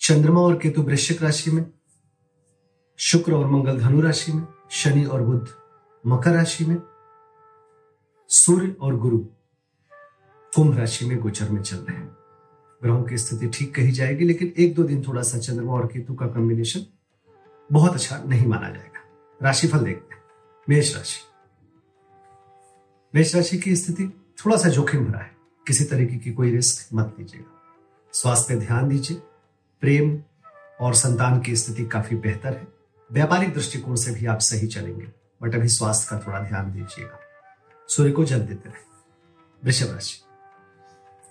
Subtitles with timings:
[0.00, 1.70] चंद्रमा और केतु वृश्चिक राशि में,
[2.98, 5.48] शुक्र और मंगल धनु राशि में, शनि और बुध
[6.06, 6.76] मकर राशि में,
[8.28, 9.18] सूर्य और गुरु
[10.56, 12.16] कुंभ राशि में गोचर में चल रहे हैं।
[12.82, 16.14] ग्रहों की स्थिति ठीक कही जाएगी, लेकिन एक दो दिन थोड़ा सा चंद्रमा और केतु
[16.14, 16.80] का कॉम्बिनेशन
[17.72, 19.08] बहुत अच्छा नहीं माना जाएगा।
[19.42, 20.22] राशिफल देखते हैं।
[20.68, 21.20] मेष राशि।
[23.14, 25.36] मेष राशि की स्थिति थोड़ा सा जोखिम भरा है।
[25.66, 27.62] किसी तरीके की कोई रिस्क मत लीजिएगा।
[28.12, 29.22] स्वास्थ्य ध्यान दीजिए।
[29.80, 30.22] प्रेम
[30.80, 32.68] और संतान की स्थिति काफ़ी बेहतर है।
[33.12, 35.06] व्यापारिक दृष्टिकोण से भी आप सही चलेंगे,
[35.42, 37.18] बट अभी स्वास्थ्य का थोड़ा ध्यान दीजिएगा।
[37.88, 38.82] सूर्य को जल देते रहे।
[39.64, 40.20] वृषभ राशि।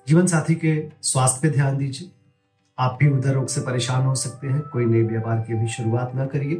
[0.07, 2.11] जीवन साथी के स्वास्थ्य पे ध्यान दीजिए।
[2.79, 6.15] आप भी उधर रोग से परेशान हो सकते हैं। कोई नए व्यापार की अभी शुरुआत
[6.15, 6.55] ना करिए।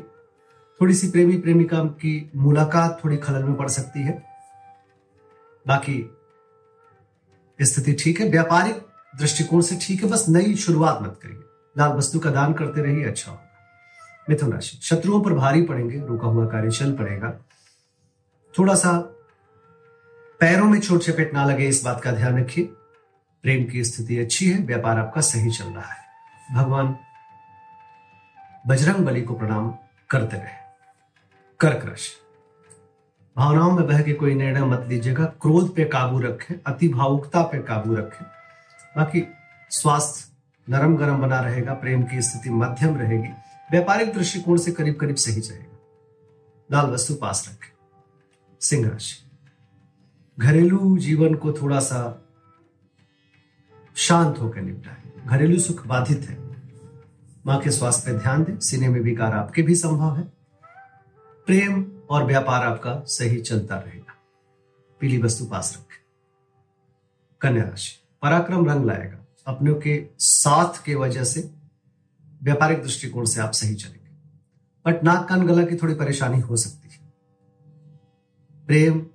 [0.81, 4.23] थोड़ी सी प्रेमी प्रेमिका की मुलाकात थोड़ी खलल में पड़ सकती है।
[5.67, 6.17] बाकी
[7.61, 8.75] स्थिति ठीक है। व्यापारिक
[9.19, 13.05] दृष्टिकोण से ठीक है। बस नई शुरुआत मत करिए। लाल वस्तु का दान करते रहिए
[13.05, 13.45] अच्छा होगा।
[14.29, 17.33] मिथुन राशि। शत्रुओं पर भारी पड़ेंगे, रुका हुआ कार्य चल पड़ेगा।
[18.59, 18.99] थोड़ा सा
[20.39, 22.65] पैरों में चोट चपेट ना लगे, इस बात का ध्यान रखिए।
[23.43, 26.05] प्रेम की स्थिति अच्छी है, व्यापार आपका सही चल रहा है।
[26.53, 26.97] भगवान
[28.67, 29.75] बजरंग बली को प्रणाम
[30.09, 30.59] करते रहे।
[31.59, 32.25] कर्क राशि।
[33.37, 37.59] भावनाओं में बह के कोई निर्णय मत लीजिएगा। क्रोध पे काबू रखें, अति भावुकता पे
[37.59, 38.25] काबू रखें।
[38.97, 39.27] बाकी
[39.69, 40.28] स्वास्थ्य
[40.69, 43.27] नरम गरम बना रहेगा, प्रेम की स्थिति मध्यम रहेगी,
[43.71, 45.79] व्यापारिक दृष्टिकोण से करीब करीब सही जाएगा।
[46.71, 47.73] लाल वस्तु पास रखें।
[48.59, 49.31] सिंह राशि।
[50.39, 52.25] घरेलू जीवन को थोड़ा सा
[53.95, 56.49] शांत होकर निपटाए। घरेलू सुख बाधित है।
[57.45, 60.23] माँ के स्वास्थ्य पर ध्यान दें। सीने में विकार आपके भी संभव है।
[61.45, 64.15] प्रेम और व्यापार आपका सही चलता रहेगा।
[64.99, 66.03] पीली वस्तु पास रखें।
[67.41, 69.18] कन्या राशि। पराक्रम रंग लाएगा।
[69.49, 71.51] अपनों के साथ के वजह से
[72.43, 74.09] व्यापारिक दृष्टिकोण से आप सही चलेंगे।
[74.85, 77.13] बट नाक कान गला की थोड़ी परेशानी हो सकती है।
[78.67, 79.05] प्रेम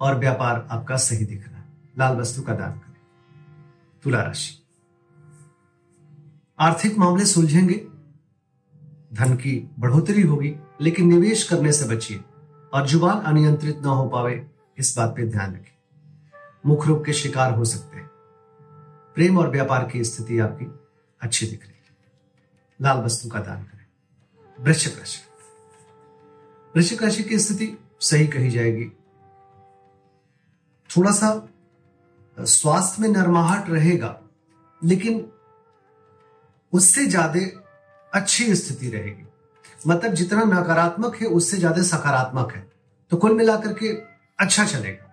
[0.00, 1.64] और व्यापार आपका सही दिख रहा है।
[1.98, 2.96] लाल वस्तु का दान करें।
[4.02, 4.62] तुला राशि।
[6.58, 7.86] आर्थिक मामले सुलझेंगे।
[9.12, 12.24] धन की बढ़ोतरी होगी, लेकिन निवेश करने से बचिए
[12.74, 14.46] और ज़ुबान अनियंत्रित ना हो पावे,
[14.78, 15.76] इस बात पे ध्यान रखें
[16.66, 17.89] मुख रोग के शिकार हो सकते
[19.16, 20.66] प्रेम और व्यापार की स्थिति आपकी
[21.20, 21.94] अच्छी दिख रही है।
[22.80, 25.20] लाल वस्तु का दान करें। वृश्चिक राशि।
[26.74, 28.84] वृश्चिक राशि की स्थिति सही कही जाएगी।
[30.90, 31.30] थोड़ा सा
[32.36, 34.20] स्वास्थ्य में नरमाहट रहेगा,
[34.82, 35.24] लेकिन
[36.72, 37.40] उससे ज़्यादा
[38.12, 39.26] अच्छी स्थिति रहेगी।
[39.86, 42.68] मतलब जितना नकारात्मक है, उससे ज़्यादा सकारात्मक है।
[43.12, 43.88] तो कुल मिलाकर के
[44.38, 45.06] अच्छा चलेगा।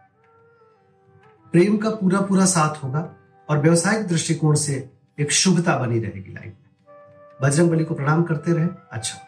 [1.54, 3.02] प्रेम का पूरा पूरा साथ होगा।
[3.50, 6.96] और व्यवसायिक दृष्टिकोण से एक शुभता बनी रहेगी लाइफ में।
[7.42, 9.28] बजरंग बली को प्रणाम करते रहे। अच्छा।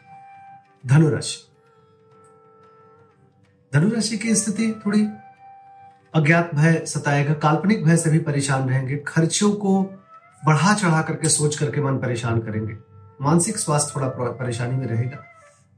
[0.88, 1.38] धनुराशि।
[3.74, 5.08] धनुराशि की स्थिति थोड़ी
[6.14, 9.84] अज्ञात भय सताएगा। काल्पनिक भय से भी परेशान रहेंगे। खर्चों को
[10.46, 12.78] बढ़ा चढ़ा करके सोच करके मन परेशान करेंगे।
[13.22, 15.26] मानसिक स्वास्थ्य थोड़ा परेशानी में रहेगा।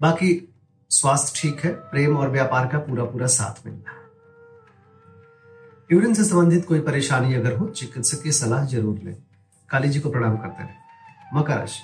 [0.01, 0.53] बाकी
[0.89, 4.00] स्वास्थ्य ठीक है। प्रेम और व्यापार का पूरा पूरा साथ मिल रहा है।
[5.91, 9.15] यूरिन से संबंधित कोई परेशानी अगर हो, चिकित्सक की सलाह ज़रूर लें।
[9.69, 10.73] काली जी को प्रणाम करते रहे।
[11.33, 11.81] मकर राशि।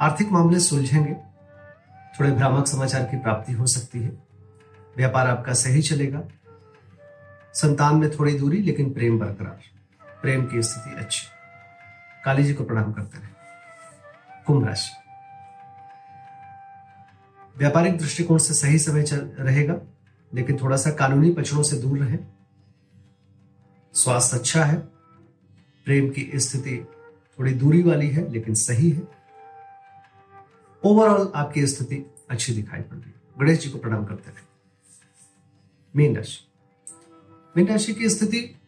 [0.00, 1.14] आर्थिक मामले सुलझेंगे।
[2.20, 4.08] थोड़े भ्रामक समाचार की प्राप्ति हो सकती है।
[4.96, 6.22] व्यापार आपका सही चलेगा।
[7.54, 9.60] संतान में थोड़ी दूरी, लेकिन प्रेम बरकरार।
[10.22, 11.26] प्रेम की स्थिति अच्छी।
[12.24, 13.28] काली जी को प्रणाम करते रहे।
[14.46, 14.90] कुंभ राशि।
[17.58, 19.04] व्यापारिक दृष्टिकोण से सही समय
[19.38, 19.74] रहेगा,
[20.34, 22.41] लेकिन थोड़ा सा कानूनी पक्षों से दूर रहे।
[23.94, 24.78] स्वास्थ्य अच्छा है,
[25.84, 26.86] प्रेम की स्थिति
[27.38, 29.02] थोड़ी दूरी वाली है, लेकिन सही है।
[30.84, 34.42] ओवरऑल आपकी स्थिति अच्छी दिखाई पड़ रही है। गणेश जी को प्रणाम करते रहे
[35.96, 36.48] मीन राशि।
[37.56, 38.60] मीन राशि की स्थिति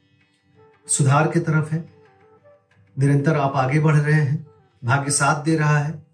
[0.89, 1.93] सुधार की तरफ़ है।
[2.99, 4.47] निरंतर आप आगे बढ़ रहे हैं,
[4.85, 6.07] भाग्य साथ दे रहा है।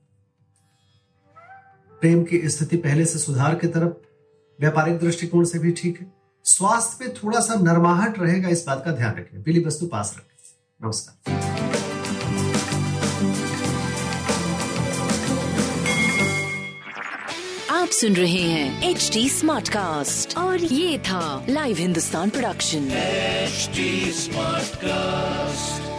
[2.00, 3.92] प्रेम की स्थिति पहले से सुधार की तरफ़,
[4.60, 8.92] व्यापारिक दृष्टिकोण से भी ठीक है। स्वास्थ्य पे थोड़ा सा नरमाहट रहेगा इस बात का
[8.92, 11.38] ध्यान रखें। पीली वस्तु पास रखें। नमस्कार।
[17.70, 23.70] आप सुन रहे हैं एच डी स्मार्ट कास्ट और ये था live Hindustan production H
[24.16, 25.89] smart cast